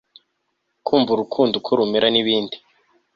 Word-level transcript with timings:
kumva 0.85 1.09
urukundo 1.11 1.53
uko 1.59 1.71
rumera 1.79 2.07
nibindi 2.11 2.57